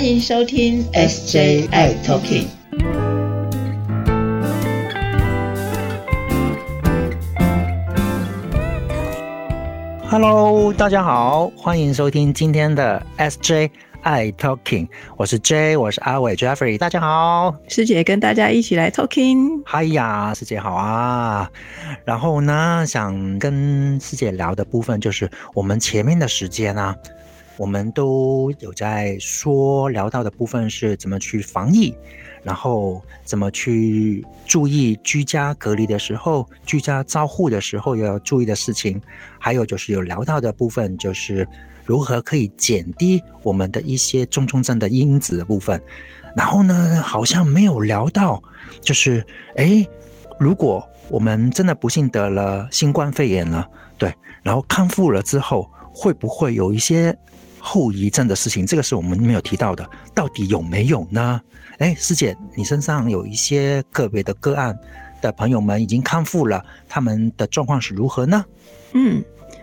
[0.00, 2.46] 欢迎收听 SJI Talking。
[10.08, 13.68] Hello，大家好，欢迎收听今天的 SJ
[14.00, 14.88] I Talking。
[15.18, 16.78] 我是 J，我是阿伟 Jeffrey。
[16.78, 19.60] 大家好，师姐跟大家一起来 Talking。
[19.66, 21.50] 嗨呀，师姐好啊。
[22.06, 26.96] 然后呢，想跟师姐聊的部分就是我们前面的时间啊，
[27.60, 31.94] 我们都有在说聊到的部分是怎么去防疫。
[32.42, 38.98] 然后怎么去注意居家隔离的时候，居家照护的时候要注意的事情，
[39.38, 41.46] 还有就是有聊到的部分，就是
[41.84, 45.78] 如何可以减低我们的一些中重症的因子的部分。
[46.34, 48.42] 然后呢，好像没有聊到，
[48.80, 49.22] 就是
[49.56, 49.86] 哎，
[50.38, 53.68] 如果我们真的不幸得了新冠肺炎了，
[53.98, 57.14] 对，然后康复了之后，会不会有一些
[57.60, 58.66] 后遗症的事情？
[58.66, 61.40] 这个是我们没有提到的，到底有没有呢？
[61.78, 64.76] 哎，师姐，你身上有一些个别的个案
[65.22, 68.44] 的朋友们已经康复了，他们的状况是如何呢？
[68.92, 69.22] 嗯，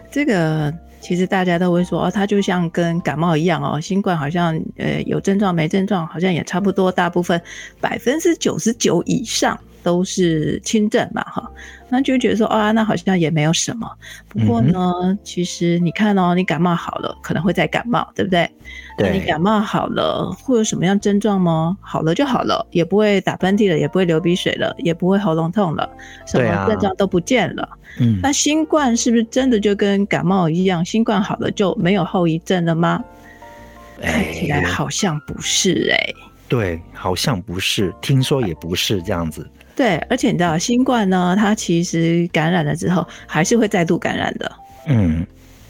[0.10, 7.42] 这个其实大家都会说哦，他就像跟感冒一样哦，新冠好像呃有症状没症状，好像也差不多，大部分
[7.82, 9.60] 百分之九十九以上。
[9.88, 11.50] 都是轻症嘛，哈，
[11.88, 13.90] 那就觉得说啊，那好像也没有什么。
[14.28, 18.52] 不过呢，其实你看哦，你感冒好了，可能会再感冒，对不对？
[18.98, 19.18] 对。
[19.18, 21.78] 你感冒好了，会有什么样症状吗？
[21.80, 25.90] 好了就好了，也不会打喷嚏了，也不会流鼻水了，也不会喉咙痛了，
[26.26, 27.70] 什么症状都不见了。
[28.02, 28.20] 嗯。
[28.22, 30.84] 那新冠是不是真的就跟感冒一样？
[30.84, 33.02] 新冠好了就没有后遗症了吗？
[34.02, 36.14] 看起来好像不是哎。
[36.50, 39.50] 对，好像不是，听说也不是这样子。
[39.78, 44.52] 对，而且你知道，新冠呢，它其实感染了之后，还是会再度感染的。
[44.88, 45.24] 嗯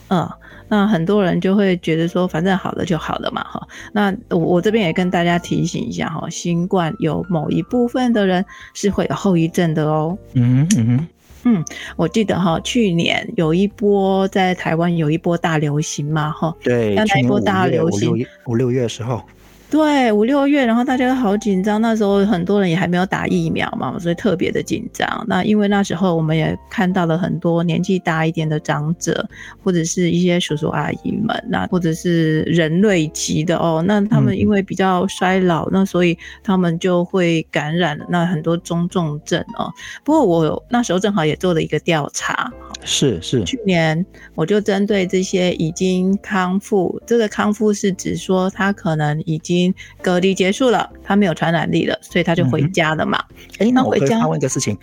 [0.08, 0.30] 嗯，
[0.70, 3.68] 那很多人就会觉得说，反正好了就好了嘛，哈。
[3.92, 10.18] 那我我这边也跟大家提醒一下哈，新冠有某一部分的人是会有后遗症的哦。
[10.36, 11.06] 嗯嗯
[11.44, 11.66] 嗯，
[11.98, 16.56] 我记得哈，去年有一波在台湾有一波大流行嘛，哈。
[16.64, 19.22] 对，那一波大流行，五六月的时候。
[19.70, 25.26] 对，五六月，然后大家都好紧张，那时候很多人也还没有打疫苗嘛，所以特别的紧张。
[25.28, 29.28] 那因为那时候我们也看到了很多年纪大一点的长者，
[29.62, 39.70] 或者是一些叔叔阿姨们，那或者是人类级的哦，那他们因为比较衰老，那所以他们就会感染那很多中重症哦。
[40.06, 42.50] 不过我那时候正好也做了一个调查。
[42.86, 49.57] 是是，去年我就针对这些已经康复，这个康复是指说他可能已经
[50.02, 53.24] 隔离结束了，他没有传染力了，所以他就回家了嘛。
[53.60, 54.78] 哎，那我可以发问一个事情，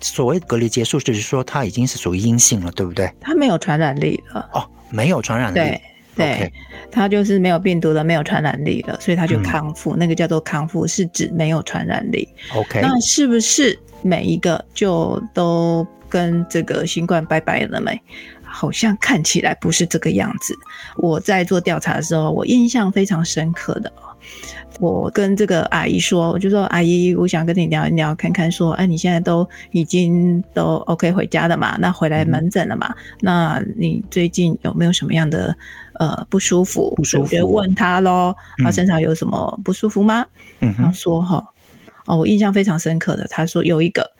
[0.00, 3.10] 所谓隔离结束，就是说他已经是属于阴性了，对不对？
[3.20, 4.48] 他没有传染力了。
[4.52, 5.54] 哦，没有传染力。
[5.54, 5.80] 对
[6.16, 6.52] 对，
[6.90, 9.96] 他就是没有病毒了，没有传染力了，所以他就康复。
[9.96, 12.28] 那个叫做康复，是指没有传染力。
[12.54, 15.86] OK，那是不是每一个就都？
[16.10, 18.02] 跟这个新冠拜拜了没？
[18.42, 20.52] 好像看起来不是这个样子。
[20.96, 23.92] 我在做调查的时候，我印象非常深刻的
[24.78, 31.76] 我跟这个阿姨说，我就说阿姨，我想跟你聊一聊，看看说，哎，你现在都已经都 OK 回家了嘛？
[31.78, 32.94] 那回来门诊了嘛？
[33.20, 35.54] 那你最近有没有什么样的
[35.94, 36.94] 呃不舒服？
[36.96, 37.52] 不舒服？
[37.52, 40.24] 问他喽，他身上有什么不舒服吗？
[40.60, 41.44] 嗯，他说哈，
[42.06, 44.10] 哦，我印象非常深刻的，他说有一个。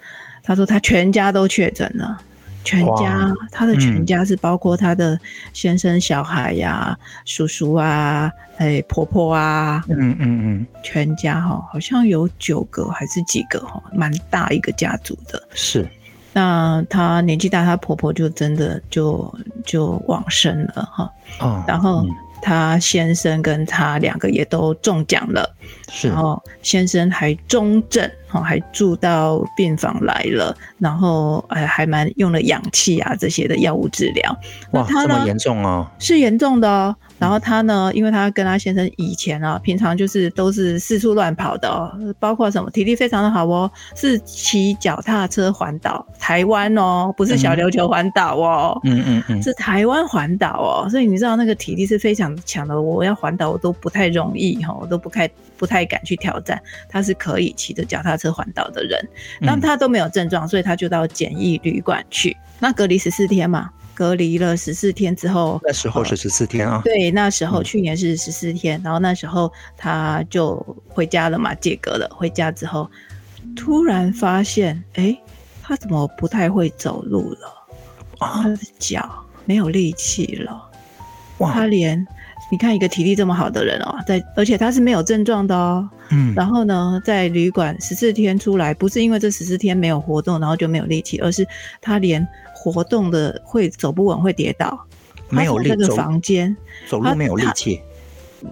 [0.43, 2.19] 他说他全家都确诊了，
[2.63, 5.19] 全家他的全家是包括他的
[5.53, 15.43] 先生、小孩呀、叔叔啊、哎婆婆啊，嗯嗯嗯，全家哈好像有九个还是几个哈，蛮大一个家族的。
[15.55, 15.89] 是，
[16.33, 19.35] 那他年纪大，他婆婆就真的就
[19.65, 21.11] 就往生了哈。
[21.41, 22.07] 哦，然后
[22.43, 25.51] 他先生跟他两个也都中奖了，
[25.91, 28.09] 是，然后先生还中症。
[28.33, 34.37] 哦，还住到病房来了，然后哎，还蛮用了氧气啊这些的药物治疗。
[34.73, 35.87] 哇，这么严重哦？
[35.99, 36.95] 是严重的哦。
[37.19, 50.89] 然后他呢，因为他跟他先生以前啊，平常就是都是四处乱跑的哦，包括什么体力非常的好哦，是骑脚踏车环岛台湾哦，不是小琉球环岛哦，嗯嗯嗯，是台湾环岛哦。
[50.89, 55.29] 所以你知道那个体力是非常强的，我要环岛我都不太容易哈，我都不太
[55.59, 56.59] 不太敢去挑战。
[56.89, 59.09] 他是可以骑着脚踏车环岛的人，
[59.41, 63.71] 那他都没有症状，所以他就到检疫旅馆去，那隔离十四天嘛。
[63.93, 66.81] 隔离了十四天之后，那时候是十四天啊。
[66.83, 70.57] 对，那时候去年是十四天，然后那时候他就
[70.89, 72.09] 回家了嘛，解隔了。
[72.11, 72.91] 回家之后，
[73.55, 75.15] 突然发现，哎，
[75.63, 77.53] 他怎么不太会走路了？
[78.19, 79.07] 他的脚
[79.45, 80.71] 没有力气了，
[81.39, 82.07] 他连
[82.51, 91.47] 你看一个体力这么好的人哦，在而且他是没有症状的哦，嗯，然后呢，在旅馆十四天出来，不是因为这十四天没有活动，然后就没有力气，而是
[91.81, 94.79] 他连活动的会走不稳，会跌倒，
[95.29, 96.57] 没有力他从这个房间。
[96.89, 97.81] 走路没有力气，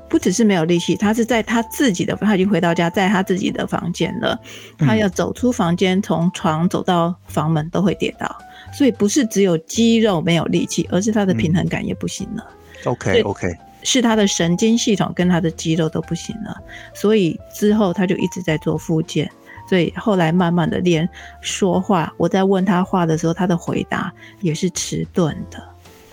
[0.09, 4.39] 不只是没有力气，他是在他自己的，他已经回到家，在他自己的房间了。
[4.79, 8.39] 他要走出房间，从床走到房门都会跌倒，
[8.73, 12.47] 所以不是只有肌肉没有力气，而是他的平衡感也不行了
[12.85, 16.57] ，OK 对 OK，是他的神经系统跟他的肌肉都不行了。
[16.95, 19.31] 所以之后他就一直在做复健，
[19.69, 21.09] 所以后来慢慢的练
[21.41, 25.63] 说话，我在问他话的时候，他的回答也是迟钝的。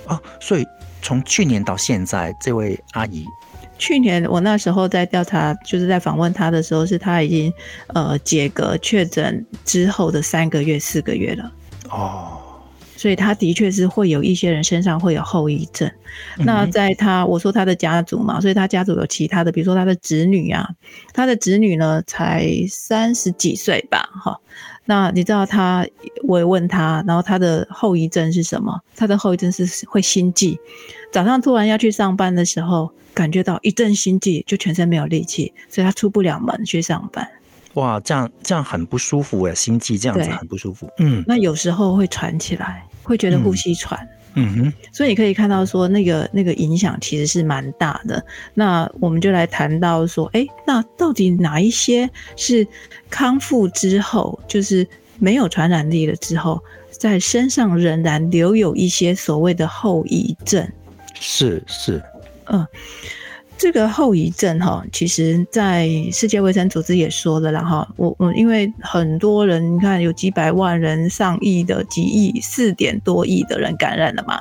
[0.07, 0.65] 哦，所以
[1.01, 3.25] 从去年到现在，这位阿姨
[3.77, 7.51] 去年我那时候在调查，就是在访问他的时候，是他已经
[7.87, 11.51] 呃解隔确诊之后的三个月、四个月了，
[11.89, 12.37] 哦，
[12.95, 15.89] 所以他的确是会有一些人身上会有后遗症。
[16.37, 20.69] 那嗯在他我说他的家族嘛，所以他家族有其他的，比如说他的子女啊，
[21.13, 24.39] 他的子女呢才三十几岁吧，哈。
[24.87, 25.85] 那你知道他，
[26.27, 28.79] 我也问他，然后他的后遗症是什么？
[28.95, 30.59] 他的后遗症是会心悸，
[31.11, 37.27] 早上突然要去上班的时候，感觉到一阵心悸，就全身没有力气，所以他出不了门去上班。
[37.75, 40.89] 哇，这样这样很不舒服哎，心悸这样子很不舒服。
[40.97, 44.05] 嗯那有时候会喘起来，会觉得呼吸喘。
[44.37, 48.21] 嗯哼，所以你可以看到说，那个那个影响其实是蛮大的。
[48.53, 52.67] 那我们就来谈到说，哎，那到底哪一些是
[53.09, 54.85] 康复之后，就是
[55.19, 56.61] 没有传染力了之后，
[56.91, 60.69] 在身上仍然留有一些所谓的后遗症？
[61.17, 62.03] 是是，
[63.57, 74.39] 这个后遗症哈，其实在世界卫生组织也说了啦哈，我我因为很多人，你看有几百万人、上亿的几亿、四点多亿的人感染了嘛，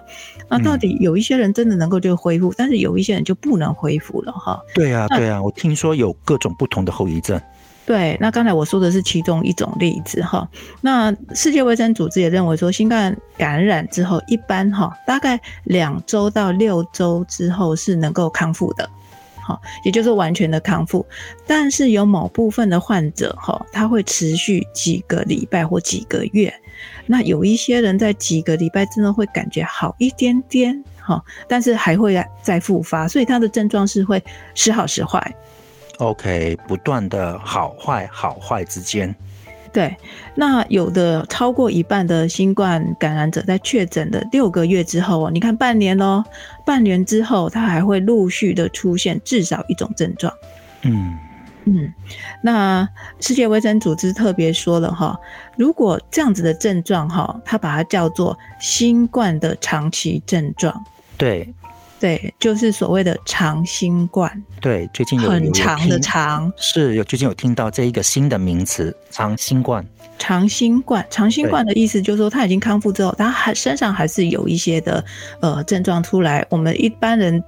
[0.49, 4.61] 那到底有一些人真的能够就恢复，但是有一些人就不能恢复了哈。
[4.75, 7.41] 对啊那对啊，我听说有各种不同的后遗症。
[7.87, 10.49] 对，那刚才我说的是其中一种例子哈。
[10.81, 18.89] 那世界卫生组织也认为说，新冠感染之后，一般哈大概两周到六周之后是能够康复的，
[19.45, 21.07] 好，也就是完全的康复。
[21.47, 26.53] 但是有某部分的患者哈，他会持续几个礼拜或几个月。
[27.07, 34.23] 那有一些人在几个礼拜之后会感觉好一点点，哈，但是还会再复发，所以他的症状是会
[34.55, 35.35] 时好时坏。
[35.99, 39.15] OK，不断的好坏好坏之间。
[39.75, 39.97] 对，
[40.37, 46.25] 那有的超过一半的新冠感染者在确诊的六个月之后哦，你看半年哦，
[46.65, 50.33] 半年之后他还会陆续的出现至少一种症状。
[50.83, 51.19] 嗯
[51.65, 51.93] 嗯，
[52.41, 52.89] 那
[53.19, 55.19] 世界卫生组织特别说了哈，
[55.57, 60.85] 如果这样子的症状哈，它把它叫做新冠的长期症状，
[61.19, 61.53] 对
[62.01, 64.31] 对，就是所谓的长新冠，
[64.61, 66.53] 对，最近有很长的长。
[66.57, 69.85] 是有最近有听到这一个新的名词长新冠。
[70.19, 75.05] 长新冠，长新冠的意思就是说，他已经康复之后，他还身上还是有一些的
[75.41, 76.47] 呃症状出来。
[76.51, 77.43] 我们一般人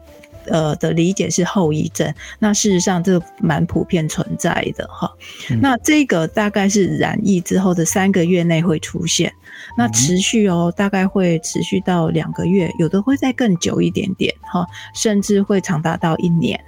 [0.48, 5.10] 呃的理解是后遗症，那事实上这蛮普遍存在的哈。
[5.50, 9.32] 嗯那这个大概是染疫之后的三个月内会出现，
[9.76, 16.58] 那持续哦，大概会持续到两个月，有的会再更久一点点哈，甚至会长达到一年。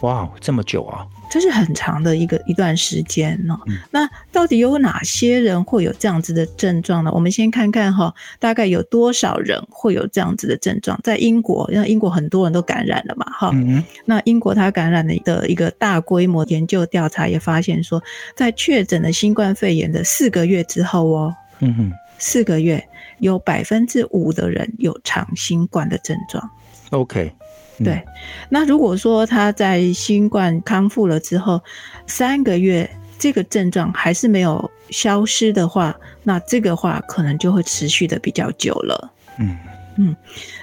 [0.00, 1.06] 哇，这么久啊！
[1.30, 3.58] 这是很长的一个一段时间哦。
[3.66, 7.10] 嗯那到底有哪些人会有这样子的症状呢？
[7.12, 10.98] 我们先看看哈，大概有多少人会有这样子的症状？
[11.02, 18.02] 在英国，因为英国很多人都感染了嘛，哈、嗯那英国它感染的的一个大规模研究调查也发现说，
[18.34, 22.82] 在确诊了新冠肺炎的四个月之后哦，嗯哼四个月
[23.18, 26.50] 有百分之五的人有长新冠的症状。
[26.90, 27.32] ，OK，
[27.78, 28.02] 嗯对，
[28.48, 31.62] 那如果说他在新冠康复了之后，
[32.06, 39.12] 三个月这个症状还是没有消失的话，那这个话可能就会持续的比较久了。
[39.38, 40.14] 嗯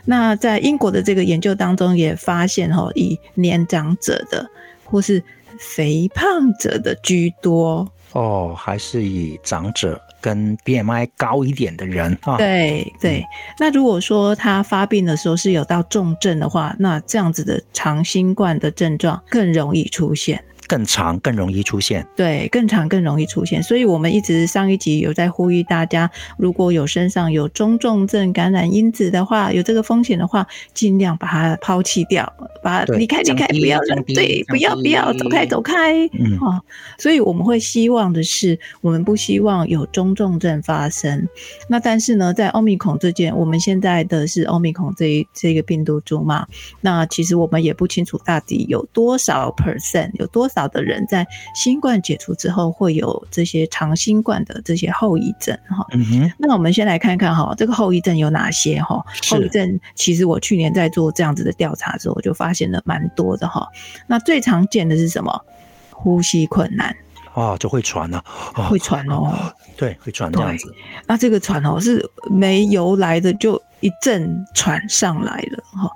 [0.05, 4.48] 那在英国的这个研究当中也发现，哈，以年长者的
[4.84, 5.24] 或是
[5.58, 7.88] 肥胖者的居多。
[8.12, 12.37] 哦，还是以长者跟 BMI 高一点的人啊。
[12.37, 13.23] 对对，
[13.59, 20.41] 那如果说他发病的时候是有到重症的话，那这样子的长新冠的症状更容易出现。
[20.73, 22.03] 更长，更容易出现。
[22.15, 23.61] 对，更长更容易出现。
[23.61, 33.79] 所以我们一直上一集有在呼吁大家，如果有身上有中重症感染因子的话，有这个风险的话，尽量把它抛弃掉，把它离开离开，不要
[34.15, 36.07] 对，不要不要走开走开。
[36.07, 36.59] 嗯啊，
[36.97, 41.29] 所以我们会希望的是，我们不希望有中重症发生。
[41.69, 46.47] 那但是呢，在奥密孔这件，我们现在的是奥密孔这一这个病毒株嘛，
[46.81, 55.86] 那其实我们也不清楚到底有多少 percent，有多少的人在新冠解除之后会有这些长新冠的这些后遗症哈。
[55.93, 56.32] 嗯哼。
[56.38, 59.03] 那我们先来看看哈，这个后遗症有哪些哈？
[59.29, 63.67] 后遗症其实我去年在做这样子的调查之后，我就发现了蛮多的哈。
[64.08, 65.46] 那最常见的是什么？
[65.91, 66.96] 呼吸困难。
[67.34, 68.24] 啊，就会传了，
[68.70, 69.34] 会喘哦，
[69.75, 70.72] 对，会喘这样子。
[71.08, 75.91] 那这个喘哦是没由来的，就一阵喘上来了哈。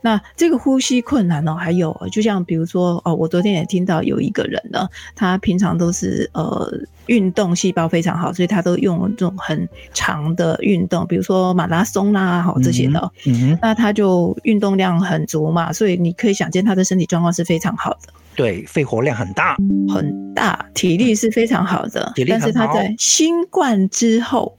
[0.00, 6.72] 那这个呼吸困难哦，还有就像比如说哦，我昨天也听到有一个人呢，他平常都是呃
[7.06, 13.12] 运动细胞非常好，所以他都用这种很长的运动，比如说马拉松啦，好这些的。
[13.26, 18.12] 嗯那他就运动量很足嘛，所以你可以想见他的身体状况是非常好的。
[18.34, 19.56] 对，肺活量很大，
[19.92, 22.12] 很大，体力是非常好的。
[22.26, 24.56] 但是他在新冠之后，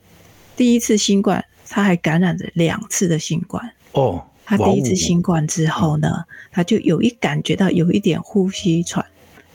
[0.56, 3.72] 第一次新冠，他还感染了两次的新冠。
[3.94, 9.06] 哦，他第一次新冠之后呢，他就有一感觉到有一点呼吸喘，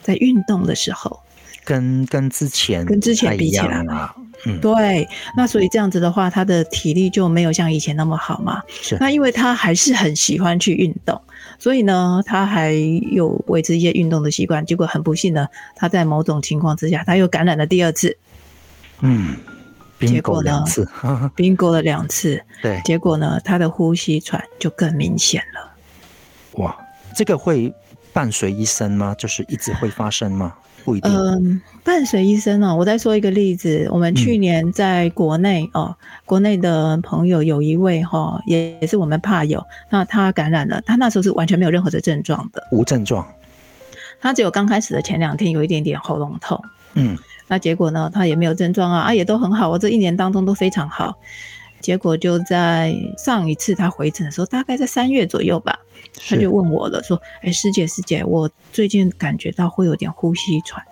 [0.01, 1.19] 在运动的时候，
[1.63, 4.13] 跟跟之前跟之前比起来嘛，
[4.45, 5.07] 嗯，对。
[5.35, 8.63] 那所以这样子的话，他的体力就没有像以前那么好嘛。
[8.81, 8.97] 是。
[8.99, 11.21] 那因为他还是很喜欢去运动。
[11.57, 12.71] 所以呢，他还
[13.11, 18.17] 有维持一些运动的习惯，结果很不幸呢，他在某种情况之下，他又感染了第二次。
[19.01, 19.35] 嗯，
[20.07, 20.87] 结果两次，
[21.35, 25.71] 冰过了两次，对，结果呢，他的呼吸喘就更明显了。
[26.53, 26.75] 哇，
[27.15, 27.73] 这个会
[28.13, 29.15] 伴随一生吗？
[29.17, 30.53] 就是一直会发生吗？
[30.85, 31.11] 不一定。
[31.13, 32.75] 嗯，伴随一生哦。
[32.75, 43.27] 我再说一个例子，我们去年在国内哦，国内的朋友有一位哈，也也是我们怕友，那他感染了，他那时候是完全没有任何的症状的，无症状。
[44.21, 46.61] 他只有刚开始的前两天有一点点喉咙痛，
[46.93, 47.17] 嗯，
[47.49, 51.17] 那结果呢，他也没有症状啊，啊也都很好，我这一年当中都非常好。
[51.81, 55.79] 结果就在上一次他回诊的时候，大概在三月左右吧。
[56.27, 60.83] 他就问我了，说：“哎，师姐，师姐，我最近感觉到会有点呼吸喘。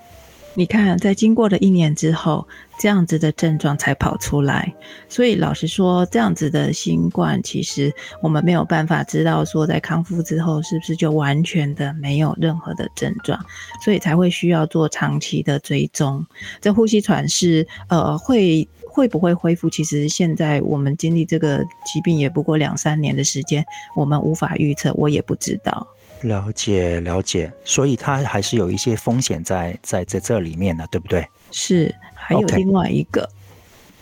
[0.57, 2.47] 你看，在经过了一年之后，
[2.79, 4.73] 这样子的症状才跑出来。
[5.07, 13.39] 所以老实说，这样子的新冠，其实我们没有办法知道说，在康复之后是不是就完全的没有任何的症状，
[13.85, 16.25] 所以才会需要做长期的追踪。
[16.59, 19.69] 这呼吸喘是呃会。”会不会恢复？
[19.69, 23.63] 其实现在我们经历这个疾病也不过两三年的时间，
[23.95, 25.87] 我们无法预测，我也不知道。
[26.21, 31.27] 了解了解，所以它还是有一些风险在在在这里面的，对不对？
[31.51, 33.29] 是，还有另外一个，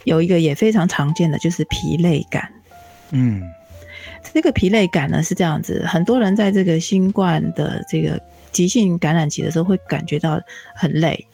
[0.04, 2.50] 有一个也非常常见的就是疲累感。
[3.12, 3.44] 嗯，
[4.34, 8.20] 这个疲累感呢是这样子，很多人在这个新冠的这个
[8.52, 10.42] 急性感染期的时候会感觉到
[10.74, 11.28] 很累。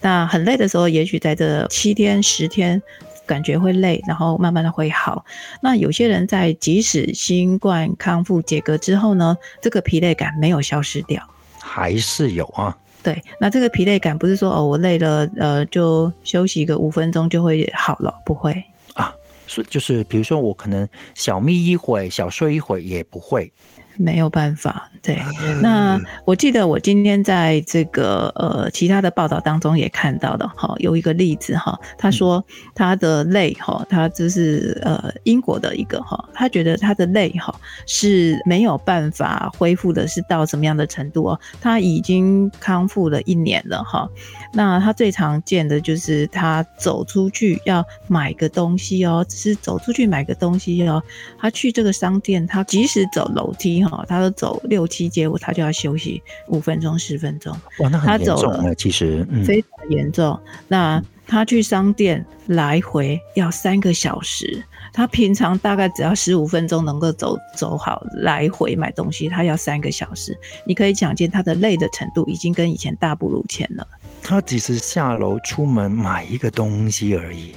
[0.00, 2.80] 那很累的时候，也许在这七天、十天，
[3.26, 5.24] 感觉会累，然后慢慢的会好。
[5.60, 11.22] 那有些人在即使新冠康复解隔之后呢，这个疲累感没有消失掉，
[11.60, 12.76] 还是有啊。
[13.02, 18.64] 对，那这个疲累感不是说哦，我累了，呃，就休息个五分钟就会好了，不会
[18.94, 19.12] 啊。
[19.46, 23.52] 是就是比如说我可能小眯一会，小睡一会也不会。
[23.98, 25.18] 没有办法，对。
[25.62, 37.54] 那我记得我今天在这个呃其他的报道当中也看到的，哈，有一个例子哈，他说他的泪哈，他就是呃英国的一个哈，他觉得他的泪哈
[37.86, 41.40] 是没有办法恢复的，是到什么样的程度哦？
[41.60, 44.06] 他已经康复了一年了哈。
[44.52, 51.02] 那他最常见的就是他走出去要买个东西哦，只是走出去买个东西哦，
[51.38, 53.85] 他去这个商店，他即使走楼梯。
[53.90, 57.56] 哦，他都走六七街，他就要休息五分钟、十分钟。
[57.78, 60.38] 哇，那很严重了，其实非常严重。
[60.68, 64.62] 那他去商店来回要三个小时，
[64.92, 70.38] 他平常大概只要十五分钟能够走走好来回买东西，他要三个小时。
[70.64, 73.86] 你可以想见他的累的程度已经跟以前大不如前了。
[74.22, 77.54] 他只是下楼出门买一个东西而已。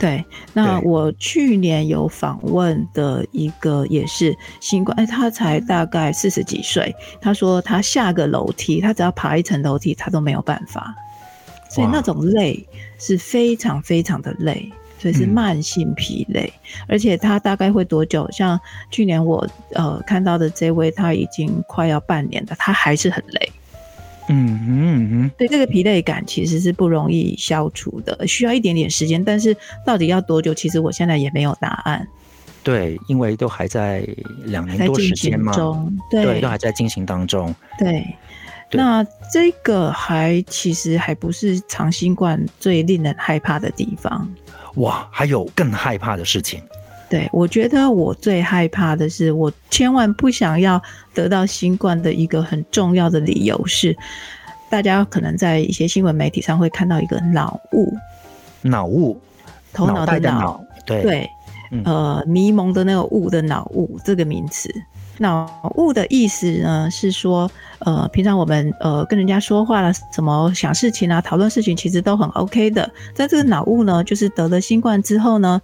[0.00, 10.94] 对，那我去年有访问的一个也是新冠，哎，他才大概四十几岁，他说他下个楼梯，他只要爬一层楼梯，他都没有办法，
[11.68, 12.66] 所以那种累
[12.98, 16.50] 是非常非常的累，所以是慢性疲累，
[16.88, 18.26] 而且他大概会多久？
[18.30, 18.58] 像
[18.90, 23.52] 去年我呃看到的这位，他已经快要半年了，他还是很累。
[24.30, 29.22] 嗯哼对，这个疲累感其实是不容易消除的，需要一点点时间。
[29.22, 32.06] 但是到底要多久，其实我现在也没有答案。
[32.62, 34.06] 对，因为都还在
[34.44, 37.54] 两年多时间嘛，中，对，对都还在进行当中。
[37.78, 38.04] 对。
[38.72, 44.32] 对那这个还其实还不是长新冠最令人害怕的地方。
[44.76, 46.62] 哇，还有更害怕的事情。
[47.10, 50.80] 对，我觉得我最害怕的是，我千万不想要
[51.12, 53.96] 得到新冠的一个很重要的理由是，
[54.70, 57.92] 大家可能在一些新闻媒体上会看到一个脑雾，
[58.62, 59.20] 脑雾，
[59.72, 61.30] 头脑的的脑，脑，对，对，
[61.72, 64.72] 嗯呃，迷蒙的那个雾的脑雾这个名词。
[65.20, 67.50] 脑雾的意思呢是说，
[67.80, 72.90] 呃，平常我们呃跟人家说话了，什么想事情啊、讨论事情，其实都很 OK 的。
[73.14, 75.60] 在这个脑雾呢，就是得了新冠之后呢，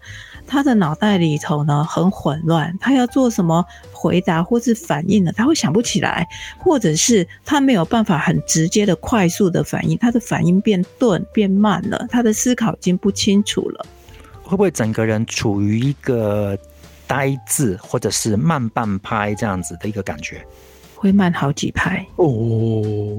[0.47, 13.87] 他的脑袋里头呢很混乱，他要做什么回答或是反应呢，他会想不起来，或者是他没有办法很直接的、快速的反应，他的反应变钝、变慢了，他的思考已经不清楚了。
[14.43, 16.57] 会不会整个人处于一个
[17.07, 20.45] 呆滞或者是慢半拍这样子的一个感觉？
[20.95, 22.05] 会慢好几拍。
[22.17, 22.33] 哦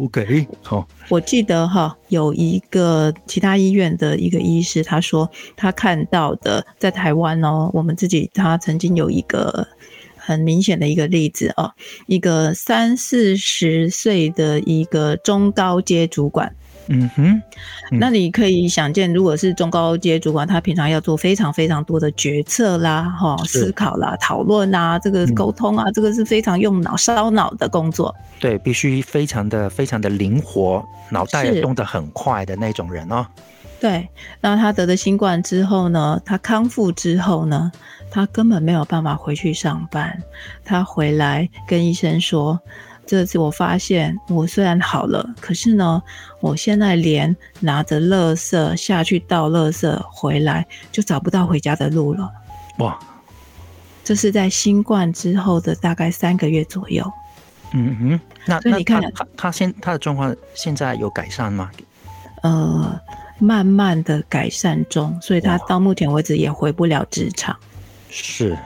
[0.01, 9.67] ，OK，好，我记得哈，有一个其他医院的一个医师，他说他看到的在台湾哦，我们自己他曾经有一个
[10.15, 11.71] 很明显的一个例子哦，
[12.07, 16.53] 一个三四十岁的一个中高阶主管。
[16.89, 17.41] 嗯哼，
[17.91, 28.15] 嗯那你可以想见，如果是中高阶主管，他平常要做非常非常多的决策啦、哈是思考啦、讨论啦，这个嗯沟通啊，这个是非常用脑烧脑的工作。
[28.39, 33.25] 对，必须非常的非常的灵活，脑袋也动得很快的那种人哦。
[33.79, 34.09] 对，
[34.41, 37.71] 那他得了新冠之后呢，他康复之后呢，
[38.09, 40.17] 他根本没有办法回去上班。
[40.65, 42.59] 他回来跟医生说
[43.07, 46.03] ：“这次我发现，我虽然好了，可是呢，
[46.41, 52.29] 我现在连拿着垃圾下去倒垃圾回来，就找不到回家的路了。
[52.79, 52.99] 哇，”
[54.03, 57.09] 这是在新冠之后的大概三个月左右。
[57.73, 61.71] 嗯哼，那那所以你看他他他现他的状况现在有改善吗？
[62.43, 62.99] 呃，
[63.39, 67.57] 慢慢的改善中，所以他到目前为止也回不了职场。
[68.09, 68.57] 是，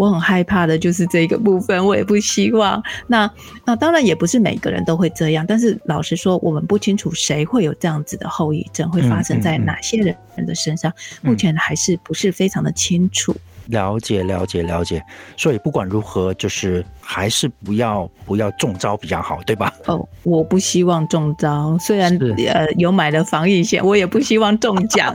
[0.00, 2.82] 我很害怕的就是这个部分，我也不希望。
[3.06, 3.30] 那
[3.66, 10.90] 那当然也不是每个人都会这样，但是老实说，我们不清楚谁会有这样子的后遗症，会发生在哪些人的身上，
[11.22, 13.36] 嗯目前还是不是非常的清楚。
[13.66, 15.04] 了解了解了解。
[15.36, 19.72] 所以不管如何，就是还是不要不要中招比较好，对吧？
[19.84, 25.14] 哦，我不希望中招，虽然呃有买了防疫险，我也不希望中奖，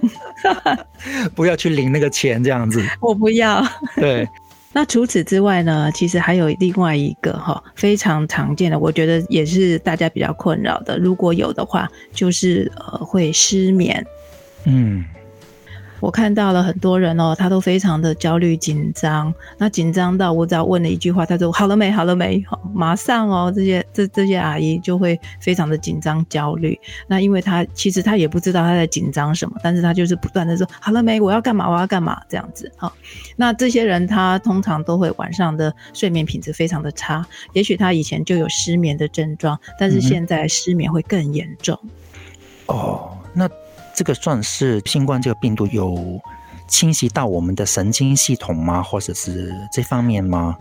[1.36, 2.82] 不要去领那个钱这样子。
[3.02, 3.66] 我不要。
[3.96, 4.26] 对，
[4.78, 10.98] 那除此之外呢，其实还有另外一个哈非常常见的，我觉得也是大家比较困扰的。
[10.98, 14.06] 如果有的话，就是呃会失眠。
[14.66, 15.06] 嗯，
[16.06, 26.80] 我看到了很多人哦，他都非常的焦虑紧张，那紧张到我只要问了一句话，他说好了没，好了没，好，马上哦，这些这这些阿姨就会非常的紧张焦虑。
[27.08, 32.72] 那因为他其实他也不知道他在紧张什么，但是他就是不断的说好了没，我要干嘛，我要干嘛这样子。
[32.78, 32.94] 好，
[33.36, 41.80] 那这些人他通常都会晚上的睡眠品质非常的差，也许他以前就有失眠的症状，但是现在失眠会更严重。
[42.68, 43.50] 哦，那
[43.96, 46.20] 这个算是新冠这个病毒有
[46.68, 48.84] 侵袭到我们的神经系统吗？
[48.84, 50.58] 或者是这方面吗？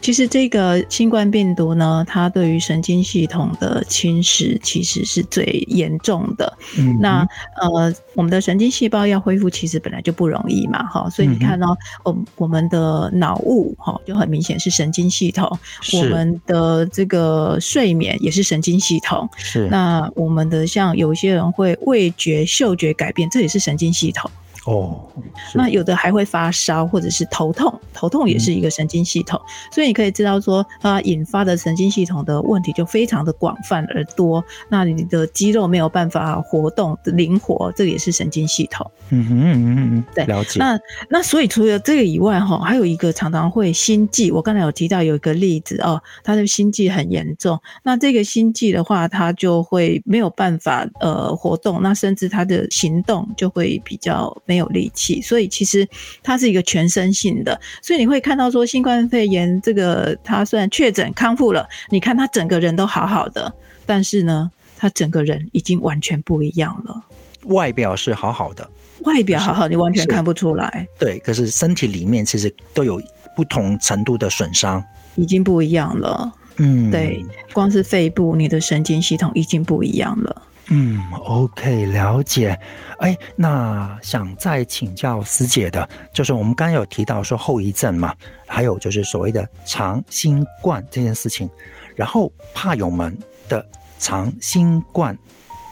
[0.00, 6.52] 其实这个新冠病毒呢，它对于神经系统的侵蚀其实是最严重的。
[6.78, 7.26] 嗯那
[7.60, 11.08] 呃，我们的神经细胞要恢复，其实本来就不容易嘛，哈。
[11.10, 15.48] 所以你看哦，我我们的脑雾哈，就很明显是神经系统；
[15.82, 19.28] 是我们的这个睡眠也是神经系统。
[19.36, 24.30] 是那我们的像有些人会味觉、嗅觉改变，这也是神经系统。
[24.66, 25.08] 哦，
[25.54, 29.40] 那有的还会发烧或者是头痛，头痛也是一个神经系统，
[29.72, 34.44] 所以你可以知道说，它引发的神经系统的问题就非常的广泛而多。
[34.68, 38.88] 那你的肌肉没有办法活动灵活，这个也是神经系统。
[39.08, 40.60] 嗯哼嗯哼嗯对，了解。
[40.60, 44.30] 那那所以除了这个以外，哈，还有一个常常会心悸。
[44.30, 47.58] 我刚才有提到有一个例子哦，他的心悸很严重。
[47.82, 55.22] 那这个心悸的话，他就会没有办法呃活动，那甚至他的行动就会比较没有力气。
[55.22, 55.86] 所以其实
[56.24, 57.58] 它是一个全身性的。
[57.80, 63.54] 所以你会看到说，新冠肺炎这个他虽然确诊康复了，你看他整个人都好好的，
[63.86, 67.04] 但是呢，他整个人已经完全不一样了。
[67.44, 68.68] 外表是好好的，
[69.04, 70.86] 外表好好，你完全看不出来。
[70.98, 73.00] 对，可是身体里面其实都有
[73.36, 74.82] 不同程度的损伤。
[75.14, 76.32] 已经不一样了。
[76.56, 80.42] 嗯，对，光是肺部，你的神经系统已经不一样了。
[80.72, 82.56] 嗯，OK，了解。
[83.00, 88.14] 哎，那想再请教师姐的，就是我们刚有提到说后遗症嘛，
[88.46, 91.50] 还有就是所谓的长新冠这件事情，
[91.96, 93.66] 然后怕友们的
[93.98, 95.18] 长新冠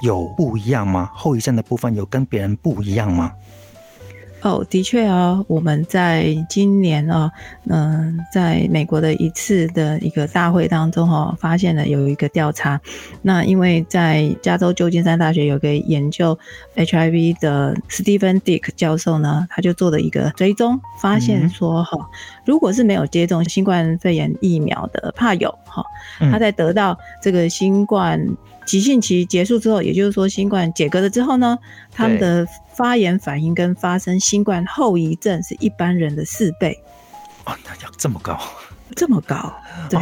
[0.02, 1.08] 有不一样吗？
[1.14, 3.32] 后遗症的部分有跟别人不一样吗？
[4.42, 7.30] 哦，的确啊，我们在今年啊，
[7.68, 12.80] 嗯，在美国的一次的一个大会当中哈，发现了有一个调查。
[13.20, 16.38] 那因为在加州旧金山大学有个研究
[16.76, 21.98] HIV 的 Stephen Dick 教授呢，他就做了一个追踪，发现说哈，
[22.44, 25.84] 如果是没有接种新冠肺炎疫苗的怕友哈，
[26.30, 28.24] 他在得到这个新冠。
[28.64, 31.58] 急性期结束之后，也就是说新冠解隔了之后呢，
[31.90, 32.46] 他们的
[32.78, 36.80] 发炎反应跟发生新冠后遗症是一般人的四倍。
[37.44, 38.38] 哦，那要这么高？
[38.94, 39.52] 这么高？
[39.90, 39.98] 对。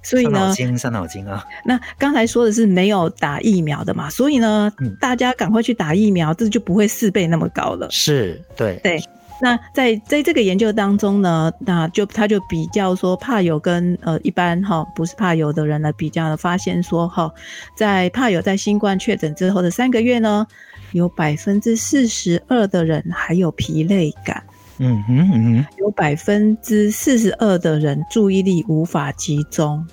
[0.00, 1.44] 所以呢，伤脑筋，伤脑筋啊。
[1.64, 7.88] 那刚才说的是没有打疫苗的嘛，所以呢，大家赶快去打疫苗，这就不会四倍那么高了。
[7.90, 9.02] 是，对，对。
[9.44, 17.30] 那在在这个研究当中呢，那就他就比较说怕有跟呃一般哈不是怕有的人来比较，发现说哈，
[17.76, 20.46] 在怕有在新冠确诊之后的三个月呢，
[20.92, 24.42] 有百分之四十二的人还有疲累感，
[24.78, 29.86] 嗯哼嗯，有百分之四十二的人注意力无法集中，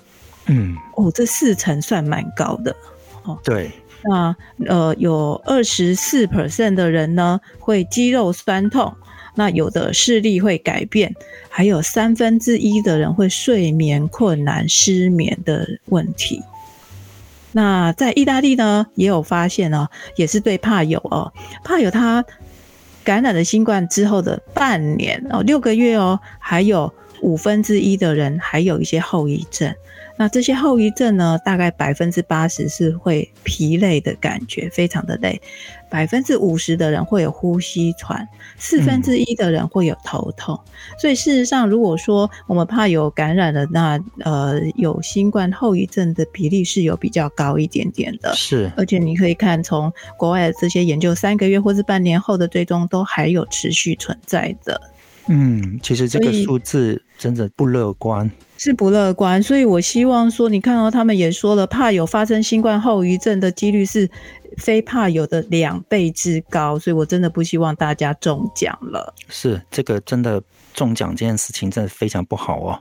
[0.46, 2.74] 嗯，哦，这四成算蛮高的，
[3.24, 3.70] 哦，对，
[4.04, 4.34] 那
[4.66, 8.90] 呃有二十四 percent 的人呢会肌肉酸痛。
[9.34, 11.14] 那有的视力会改变，
[11.48, 16.42] 还有三分之一的人会睡眠困难、失眠的问题。
[17.52, 22.24] 那在意大利呢，也有发现哦，也是对怕友哦，怕友他
[23.04, 29.74] 感染了新冠之后的半年哦，六个月哦，还有五分之一的人还有一些后遗症。
[30.16, 35.40] 那这些后遗症呢，大概百分之八十是会疲累的感觉，非常的累；
[35.90, 40.58] 百分之五十的人会有呼吸喘，四分之一的人会有头痛。
[40.98, 48.34] 所以事实上，如果说我们怕有感染的，那呃有新冠后遗症的比例是有比较高一点点的。
[48.34, 54.80] 是，而且你可以看从国外的这些研究，三个月或是半年后的追踪都还有持续存在的。
[55.26, 58.30] 嗯，其实这个数字真的不乐观。
[58.58, 64.08] 是不乐观，所以我希望说，你看到他们也说了，怕有发生新冠后遗症的几率是
[64.56, 69.12] 非怕有的两倍之高，所以我真的不希望大家中奖了。
[69.28, 70.40] 是这个真的
[70.74, 72.78] 中奖这件事情真的非常不好哦。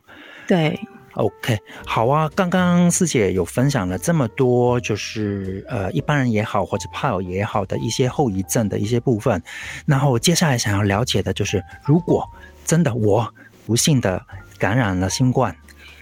[0.48, 0.80] 对
[1.22, 2.30] ，OK，好啊。
[2.36, 9.42] 刚刚师姐有分享了这么多，就是呃一般人也好或者怕也好的一些后遗症的一些部分，
[9.86, 12.28] 然后接下来想要了解的就是，如果
[12.66, 13.32] 真的我
[13.66, 14.22] 不幸的
[14.58, 15.56] 感染了新冠。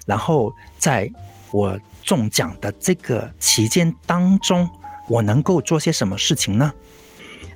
[0.06, 1.12] 然后在
[1.52, 4.68] 我中奖的这个期间当中，
[5.08, 6.74] 我能够做些什么事情呢？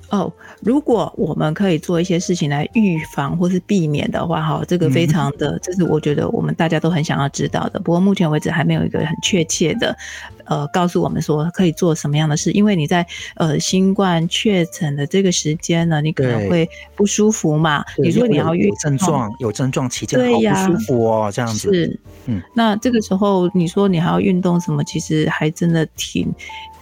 [0.10, 7.80] 哦，如果我们可以做一些事情来预防或是避免的话，哈，这个非常的，这是我觉得我们大家都很想要知道的。
[7.80, 9.98] 不过目前为止还没有一个很确切的，
[10.46, 12.52] 呃，告诉我们说可以做什么样的事。
[12.52, 13.04] 因为你在
[13.38, 17.84] 呃新冠确诊的这个时间呢，你可能会不舒服嘛。
[17.98, 21.74] 你说你要有症状，有症状期间好不舒服哦，这样子。
[21.74, 26.32] 是，嗯，那这个时候你说你还要运动什么，其实还真的挺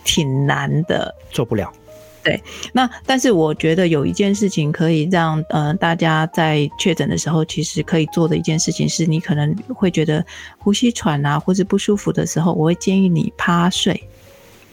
[0.03, 1.71] 挺难的，做不了。
[2.23, 10.23] 对，那但是我觉得有一件事情可以让呃大家在确诊的时候，其实可以做的一件事情是，你可能会觉得
[10.59, 14.07] 呼吸喘啊，或者不舒服的时候，我会建议你趴睡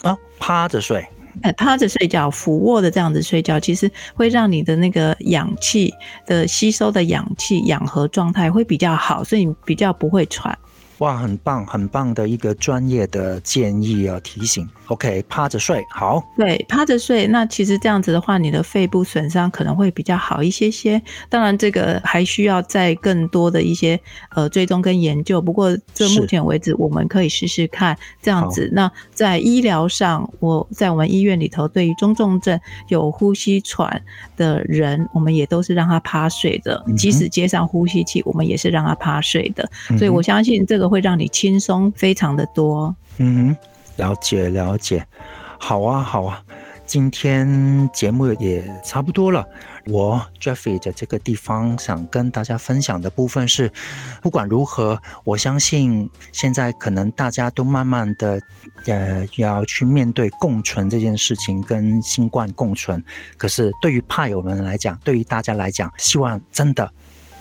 [0.03, 1.07] 啊，趴着睡，
[1.43, 5.95] 哎，趴着睡觉，俯卧的这样子睡觉，其实会让你的那个氧气
[6.27, 10.57] 的吸收的氧气氧合状态会比较好，所以你比较不会喘。
[10.99, 14.69] 哇，很棒，很棒的一个专业的建议啊，提醒。
[14.87, 16.23] OK，趴着睡好。
[16.37, 17.27] 对，趴着睡。
[17.27, 21.01] 那其实这样子的话，你的肺部损伤可能会比较好一些些。
[21.29, 24.01] 当然，这个还需要再更多的一些
[24.35, 25.43] 呃追踪跟研究。
[25.43, 28.69] 不过，这目前为止，我们可以试试看这样子。
[28.73, 32.59] 那在医疗上，我在我们医院里头，对于中重症
[32.89, 34.03] 有呼吸喘
[34.39, 36.83] 的人，我们也都是让他趴睡的。
[36.97, 39.71] 即使接上呼吸器，我们也是让他趴睡的。
[39.99, 42.95] 所以我相信这个会让你轻松非常的多。
[43.19, 43.57] 嗯。
[43.97, 45.05] 了解了解，
[45.59, 46.41] 好啊好啊，
[46.87, 49.45] 今天节目也差不多了。
[49.87, 53.73] 我 Jeffrey 的这个地方想跟大家分享的部分是，
[54.23, 58.41] 不管如何，我相信现在可能大家都慢慢的
[58.87, 63.03] 呃要去面对共存这件事情，跟新冠共存。
[63.37, 66.89] 可是对于怕友们来讲，对于大家来讲，希望真的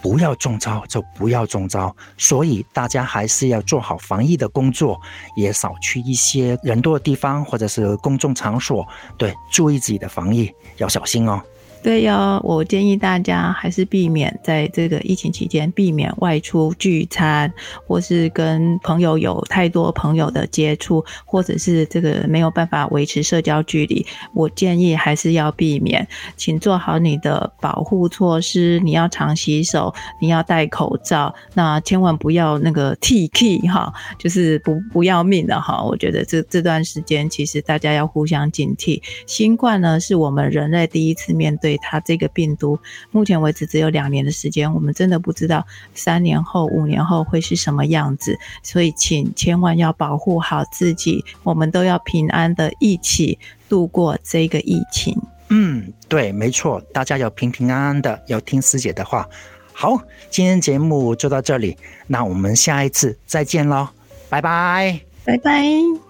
[0.01, 4.99] 不要中招就不要中招，所以大家还是要做好防疫的工作，
[5.35, 11.41] 也少去一些人多的地方或者是公众场所，对，注意自己的防疫，要小心哦。
[11.87, 17.49] 对呀，我建议大家还是避免在这个疫情期间避免外出聚餐，
[17.85, 24.05] 或是跟朋友有太多朋友的接触，或者是这个没有办法维持社交距离。
[24.33, 35.81] 我建议还是要避免，请做好你的保护措施，你要常洗手，你要戴口罩，那千万不要那个 T K 哈，就是不不要命的哈。
[35.81, 39.01] 我觉得这这段时间其实大家要互相警惕。
[39.25, 41.87] 新冠呢，是我们人类第一次面对对。
[41.87, 42.77] 它这个病毒，
[43.11, 55.17] 目前为止只有两年的时间，我们真的不知道三年后、五年后会是什么样子，所以请千万要保护好自己，我们都要平安的一起度过这个疫情。
[55.49, 59.27] 嗯，对，没错，大家要平平安安的，要听师姐的话。
[59.71, 59.97] 好，
[60.29, 63.89] 今天节目就到这里，那我们下一次再见喽，
[64.29, 66.06] 拜拜，拜拜。